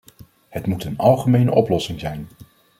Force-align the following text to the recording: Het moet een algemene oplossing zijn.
Het 0.49 0.65
moet 0.67 0.83
een 0.85 0.97
algemene 0.97 1.51
oplossing 1.51 1.99
zijn. 1.99 2.27